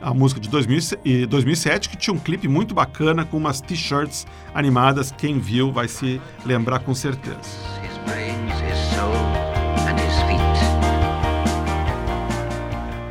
A 0.02 0.12
música 0.12 0.40
de 0.40 0.48
2007 0.48 1.88
que 1.88 1.96
tinha 1.96 2.12
um 2.12 2.18
clipe 2.18 2.48
muito 2.48 2.74
bacana 2.74 3.24
com 3.24 3.36
umas 3.36 3.60
t-shirts 3.60 4.26
animadas. 4.52 5.14
Quem 5.16 5.38
viu 5.38 5.70
vai 5.70 5.86
se 5.86 6.20
lembrar 6.44 6.80
com 6.80 6.92
certeza. 6.92 7.38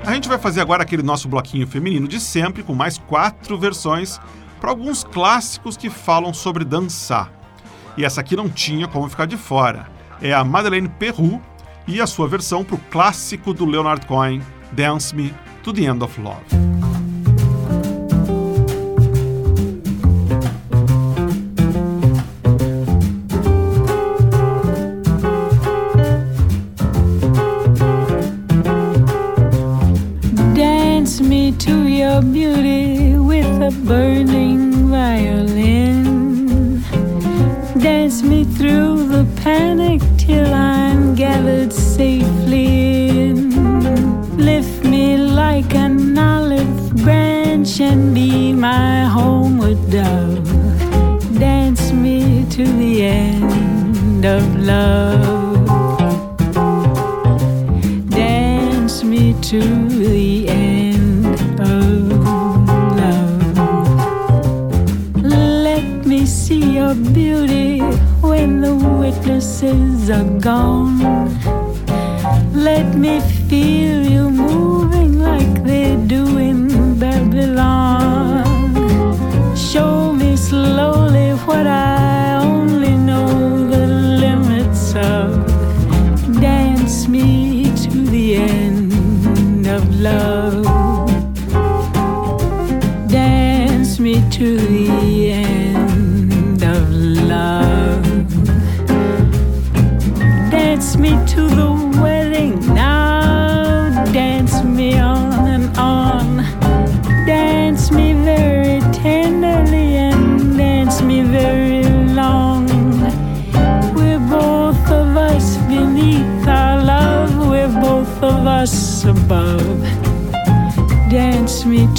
A 0.05 0.13
gente 0.13 0.27
vai 0.27 0.37
fazer 0.37 0.59
agora 0.59 0.83
aquele 0.83 1.01
nosso 1.01 1.29
bloquinho 1.29 1.65
feminino 1.65 2.05
de 2.09 2.19
sempre, 2.19 2.61
com 2.61 2.75
mais 2.75 2.97
quatro 2.97 3.57
versões 3.57 4.19
para 4.59 4.69
alguns 4.69 5.05
clássicos 5.05 5.77
que 5.77 5.89
falam 5.89 6.33
sobre 6.33 6.65
dançar. 6.65 7.31
E 7.95 8.03
essa 8.03 8.19
aqui 8.19 8.35
não 8.35 8.49
tinha 8.49 8.89
como 8.89 9.07
ficar 9.07 9.25
de 9.25 9.37
fora. 9.37 9.87
É 10.21 10.33
a 10.33 10.43
Madeleine 10.43 10.89
Perrou 10.89 11.41
e 11.87 12.01
a 12.01 12.07
sua 12.07 12.27
versão 12.27 12.65
para 12.65 12.75
o 12.75 12.81
clássico 12.91 13.53
do 13.53 13.65
Leonard 13.65 14.05
Cohen, 14.05 14.41
Dance 14.73 15.15
Me 15.15 15.33
to 15.63 15.71
the 15.71 15.85
End 15.85 16.01
of 16.01 16.17
Love. 16.17 16.47
Dance 30.55 31.21
me 31.21 31.51
to 31.53 31.87
your 31.87 32.21
beauty 32.21 33.17
with 33.17 33.45
a 33.61 33.71
burning 33.85 34.89
violin. 34.89 36.81
Dance 37.77 38.23
me 38.23 38.45
through 38.45 39.07
the 39.07 39.25
panic 39.41 40.01
till 40.17 40.51
I'm 40.53 41.13
gathered 41.15 41.71
safely 41.71 43.09
in. 43.09 43.51
Lift 44.37 44.70
and 47.61 48.15
be 48.15 48.53
my 48.53 49.05
homeward 49.05 49.77
dove. 49.91 50.43
Dance 51.37 51.91
me 51.91 52.43
to 52.49 52.63
the 52.63 53.03
end 53.05 54.25
of 54.25 54.43
love. 54.57 55.67
Dance 58.09 59.03
me 59.03 59.35
to 59.43 59.59
the 59.59 60.47
end 60.49 61.35
of 61.59 62.09
love. 62.97 63.53
Let 65.23 66.03
me 66.07 66.25
see 66.25 66.77
your 66.77 66.95
beauty 66.95 67.79
when 68.21 68.61
the 68.61 68.73
witnesses 68.73 70.09
are 70.09 70.39
gone. 70.39 70.97
Let 72.55 72.95
me 72.95 73.19
feel 73.47 74.10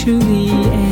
to 0.03 0.19
the 0.19 0.51
end 0.51 0.92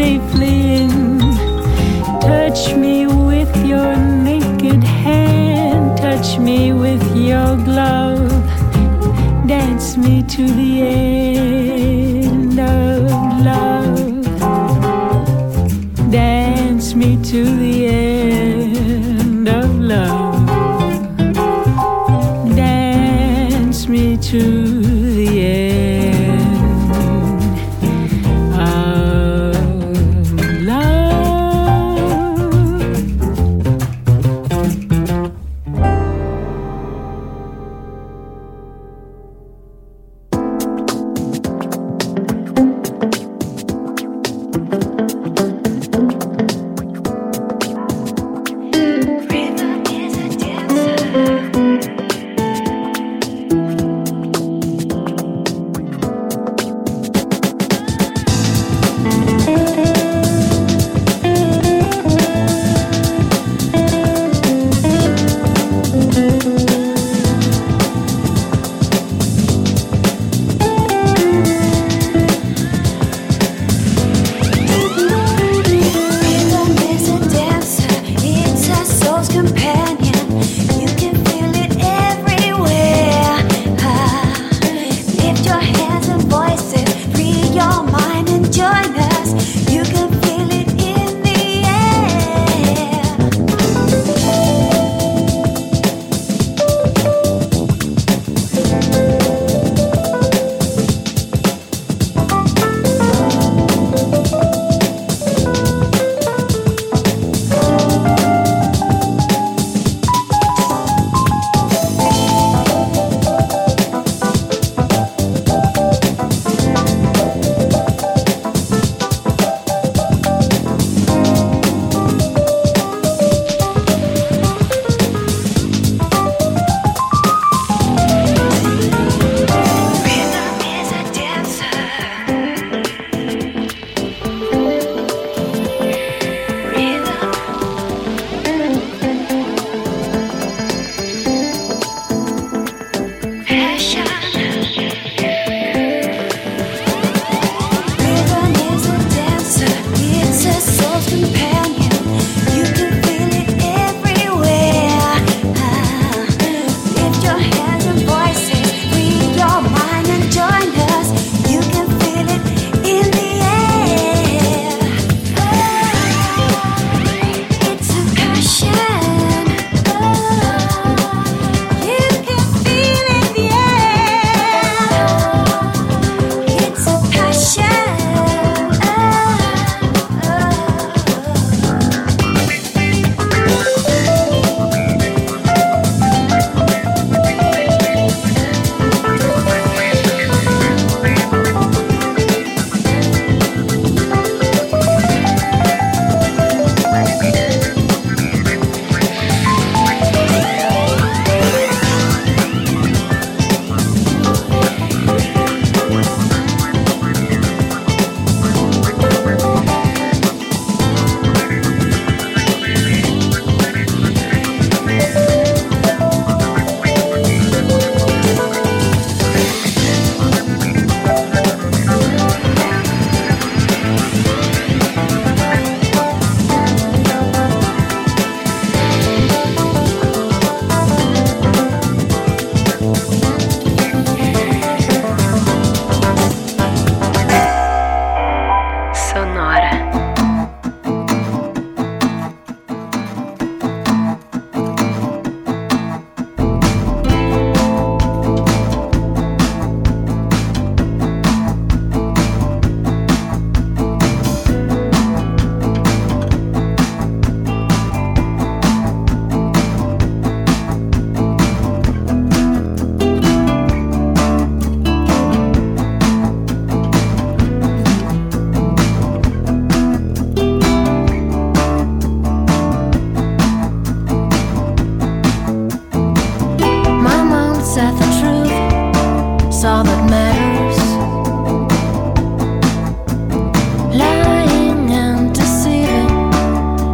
safely 0.00 0.76
in. 0.76 1.18
Touch 2.22 2.74
me 2.74 3.06
with 3.06 3.54
your 3.72 3.94
naked 4.30 4.82
hand, 4.82 5.98
touch 5.98 6.38
me 6.38 6.72
with 6.72 7.04
your 7.14 7.50
glove. 7.68 8.30
Dance 9.46 9.98
me 9.98 10.22
to 10.22 10.42
the 10.58 10.70
end 10.80 11.29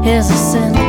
is 0.07 0.31
a 0.31 0.37
sin. 0.37 0.86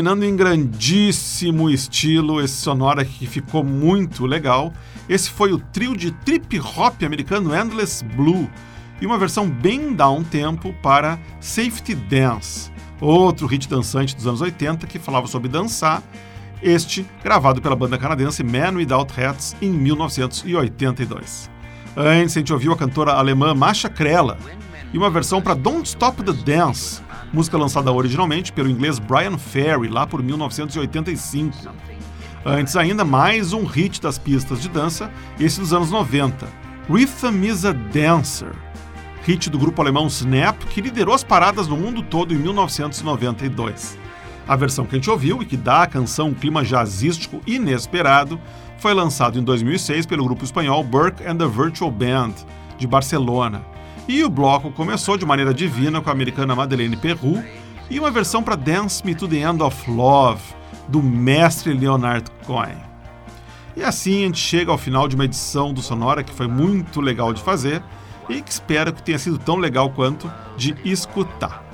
Terminando 0.00 0.22
em 0.22 0.34
grandíssimo 0.34 1.68
estilo, 1.68 2.40
esse 2.40 2.54
sonora 2.54 3.04
que 3.04 3.26
ficou 3.26 3.62
muito 3.62 4.24
legal, 4.24 4.72
esse 5.06 5.28
foi 5.28 5.52
o 5.52 5.58
trio 5.58 5.94
de 5.94 6.10
trip 6.10 6.58
hop 6.58 7.02
americano 7.04 7.54
Endless 7.54 8.02
Blue 8.02 8.48
e 8.98 9.04
uma 9.04 9.18
versão 9.18 9.46
bem 9.46 9.92
down 9.92 10.24
tempo 10.24 10.74
para 10.82 11.18
Safety 11.38 11.94
Dance, 11.94 12.72
outro 12.98 13.46
hit 13.46 13.68
dançante 13.68 14.16
dos 14.16 14.26
anos 14.26 14.40
80 14.40 14.86
que 14.86 14.98
falava 14.98 15.26
sobre 15.26 15.50
dançar, 15.50 16.02
este 16.62 17.04
gravado 17.22 17.60
pela 17.60 17.76
banda 17.76 17.98
canadense 17.98 18.42
Man 18.42 18.76
Without 18.76 19.12
Hats 19.20 19.54
em 19.60 19.68
1982. 19.68 21.50
Antes 21.94 22.34
a 22.34 22.40
gente 22.40 22.54
ouviu 22.54 22.72
a 22.72 22.76
cantora 22.76 23.12
alemã 23.12 23.54
Masha 23.54 23.90
Krella 23.90 24.38
e 24.94 24.96
uma 24.96 25.10
versão 25.10 25.42
para 25.42 25.52
Don't 25.52 25.86
Stop 25.86 26.22
the 26.22 26.32
Dance, 26.32 27.02
música 27.32 27.56
lançada 27.56 27.92
originalmente 27.92 28.52
pelo 28.52 28.68
inglês 28.68 28.98
Brian 28.98 29.38
Ferry 29.38 29.88
lá 29.88 30.06
por 30.06 30.22
1985. 30.22 31.56
Antes 32.44 32.74
ainda, 32.76 33.04
mais 33.04 33.52
um 33.52 33.64
hit 33.64 34.00
das 34.00 34.18
pistas 34.18 34.60
de 34.62 34.68
dança, 34.68 35.10
esse 35.38 35.60
dos 35.60 35.72
anos 35.72 35.90
90, 35.90 36.48
Rhythm 36.88 37.44
is 37.44 37.64
a 37.64 37.72
Dancer, 37.72 38.52
hit 39.24 39.50
do 39.50 39.58
grupo 39.58 39.80
alemão 39.80 40.06
Snap, 40.06 40.58
que 40.64 40.80
liderou 40.80 41.14
as 41.14 41.22
paradas 41.22 41.68
no 41.68 41.76
mundo 41.76 42.02
todo 42.02 42.34
em 42.34 42.38
1992. 42.38 43.98
A 44.48 44.56
versão 44.56 44.84
que 44.84 44.96
a 44.96 44.98
gente 44.98 45.10
ouviu 45.10 45.42
e 45.42 45.46
que 45.46 45.56
dá 45.56 45.82
à 45.82 45.86
canção 45.86 46.28
um 46.28 46.34
clima 46.34 46.64
jazzístico 46.64 47.40
inesperado 47.46 48.40
foi 48.78 48.94
lançado 48.94 49.38
em 49.38 49.42
2006 49.44 50.06
pelo 50.06 50.24
grupo 50.24 50.42
espanhol 50.42 50.82
Burke 50.82 51.24
and 51.24 51.36
the 51.36 51.46
Virtual 51.46 51.90
Band, 51.90 52.32
de 52.78 52.86
Barcelona. 52.86 53.69
E 54.10 54.24
o 54.24 54.28
bloco 54.28 54.72
começou 54.72 55.16
de 55.16 55.24
maneira 55.24 55.54
divina 55.54 56.00
com 56.00 56.10
a 56.10 56.12
americana 56.12 56.56
Madeleine 56.56 56.96
Perrou 56.96 57.40
e 57.88 58.00
uma 58.00 58.10
versão 58.10 58.42
para 58.42 58.56
Dance 58.56 59.06
Me 59.06 59.14
to 59.14 59.28
the 59.28 59.36
End 59.36 59.62
of 59.62 59.88
Love, 59.88 60.42
do 60.88 61.00
mestre 61.00 61.72
Leonard 61.72 62.28
Cohen. 62.44 62.82
E 63.76 63.84
assim 63.84 64.24
a 64.24 64.26
gente 64.26 64.40
chega 64.40 64.72
ao 64.72 64.76
final 64.76 65.06
de 65.06 65.14
uma 65.14 65.26
edição 65.26 65.72
do 65.72 65.80
Sonora 65.80 66.24
que 66.24 66.34
foi 66.34 66.48
muito 66.48 67.00
legal 67.00 67.32
de 67.32 67.40
fazer 67.40 67.84
e 68.28 68.42
que 68.42 68.50
espero 68.50 68.92
que 68.92 69.00
tenha 69.00 69.16
sido 69.16 69.38
tão 69.38 69.54
legal 69.54 69.88
quanto 69.90 70.28
de 70.56 70.74
escutar. 70.84 71.64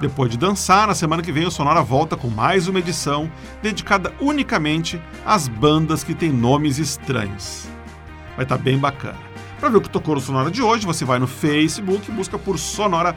Depois 0.00 0.30
de 0.30 0.38
dançar, 0.38 0.86
na 0.86 0.94
semana 0.94 1.22
que 1.22 1.30
vem 1.30 1.44
o 1.44 1.50
Sonora 1.50 1.82
volta 1.82 2.16
com 2.16 2.30
mais 2.30 2.68
uma 2.68 2.78
edição 2.78 3.30
dedicada 3.60 4.14
unicamente 4.18 4.98
às 5.26 5.46
bandas 5.46 6.02
que 6.02 6.14
têm 6.14 6.32
nomes 6.32 6.78
estranhos. 6.78 7.68
Vai 8.34 8.46
estar 8.46 8.56
bem 8.56 8.78
bacana. 8.78 9.29
Para 9.60 9.68
ver 9.68 9.76
o 9.76 9.80
que 9.82 9.90
tocou 9.90 10.14
no 10.14 10.22
Sonora 10.22 10.50
de 10.50 10.62
hoje, 10.62 10.86
você 10.86 11.04
vai 11.04 11.18
no 11.18 11.26
Facebook 11.26 12.10
e 12.10 12.14
busca 12.14 12.38
por 12.38 12.58
Sonora 12.58 13.14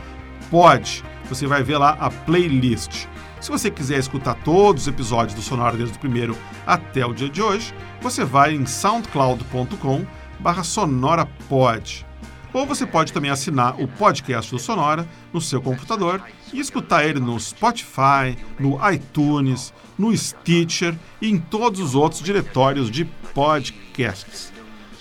Pod. 0.51 1.01
Você 1.29 1.47
vai 1.47 1.63
ver 1.63 1.77
lá 1.77 1.91
a 1.91 2.11
playlist. 2.11 3.07
Se 3.39 3.49
você 3.49 3.71
quiser 3.71 3.97
escutar 3.97 4.35
todos 4.43 4.83
os 4.83 4.87
episódios 4.89 5.33
do 5.33 5.41
Sonora 5.41 5.77
desde 5.77 5.95
o 5.95 5.99
primeiro 5.99 6.37
até 6.67 7.05
o 7.05 7.13
dia 7.13 7.29
de 7.29 7.41
hoje, 7.41 7.73
você 8.01 8.25
vai 8.25 8.53
em 8.53 8.65
soundcloud.com 8.65 10.05
barra 10.41 10.63
sonorapod. 10.63 12.05
Ou 12.51 12.65
você 12.65 12.85
pode 12.85 13.13
também 13.13 13.31
assinar 13.31 13.81
o 13.81 13.87
podcast 13.87 14.51
do 14.51 14.59
Sonora 14.59 15.07
no 15.31 15.39
seu 15.39 15.61
computador 15.61 16.21
e 16.51 16.59
escutar 16.59 17.05
ele 17.05 17.21
no 17.21 17.39
Spotify, 17.39 18.37
no 18.59 18.77
iTunes, 18.91 19.73
no 19.97 20.15
Stitcher 20.15 20.93
e 21.21 21.29
em 21.29 21.39
todos 21.39 21.79
os 21.79 21.95
outros 21.95 22.21
diretórios 22.21 22.91
de 22.91 23.05
podcasts. 23.33 24.52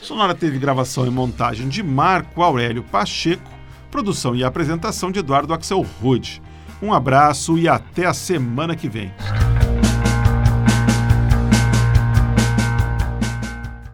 Sonora 0.02 0.34
teve 0.34 0.58
gravação 0.58 1.06
e 1.06 1.10
montagem 1.10 1.68
de 1.68 1.80
Marco 1.80 2.42
Aurélio 2.42 2.82
Pacheco, 2.82 3.48
produção 3.88 4.34
e 4.34 4.42
apresentação 4.42 5.12
de 5.12 5.20
Eduardo 5.20 5.54
Axel 5.54 5.80
Rude. 6.02 6.42
Um 6.82 6.92
abraço 6.92 7.56
e 7.56 7.68
até 7.68 8.04
a 8.04 8.12
semana 8.12 8.74
que 8.74 8.88
vem. 8.88 9.12